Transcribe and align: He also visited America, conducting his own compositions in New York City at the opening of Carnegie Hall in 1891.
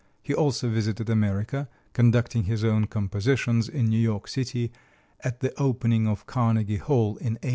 He 0.23 0.33
also 0.33 0.67
visited 0.67 1.11
America, 1.11 1.69
conducting 1.93 2.45
his 2.45 2.63
own 2.63 2.85
compositions 2.87 3.69
in 3.69 3.85
New 3.85 3.99
York 3.99 4.27
City 4.27 4.71
at 5.19 5.41
the 5.41 5.53
opening 5.61 6.07
of 6.07 6.25
Carnegie 6.25 6.77
Hall 6.77 7.17
in 7.17 7.33
1891. 7.35 7.49